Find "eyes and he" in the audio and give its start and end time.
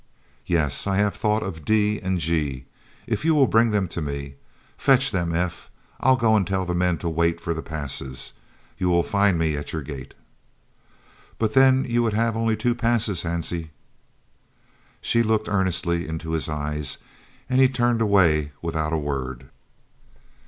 16.49-17.69